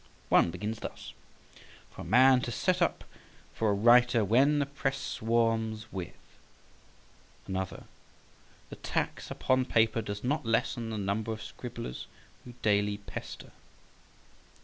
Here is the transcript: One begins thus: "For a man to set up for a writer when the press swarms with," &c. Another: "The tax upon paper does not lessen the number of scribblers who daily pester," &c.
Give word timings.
One 0.29 0.49
begins 0.49 0.79
thus: 0.79 1.13
"For 1.91 2.01
a 2.01 2.05
man 2.05 2.41
to 2.41 2.51
set 2.51 2.81
up 2.81 3.03
for 3.53 3.69
a 3.69 3.73
writer 3.75 4.25
when 4.25 4.57
the 4.57 4.65
press 4.65 4.97
swarms 4.97 5.91
with," 5.93 6.09
&c. 6.15 6.27
Another: 7.51 7.83
"The 8.71 8.77
tax 8.77 9.29
upon 9.29 9.65
paper 9.65 10.01
does 10.01 10.23
not 10.23 10.43
lessen 10.43 10.89
the 10.89 10.97
number 10.97 11.31
of 11.31 11.43
scribblers 11.43 12.07
who 12.43 12.55
daily 12.63 12.97
pester," 12.97 13.49
&c. 13.51 13.51